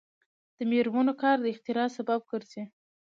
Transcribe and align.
د 0.57 0.59
میرمنو 0.71 1.13
کار 1.21 1.37
د 1.41 1.45
اختراع 1.53 1.89
سبب 1.97 2.19
ګرځي. 2.31 2.63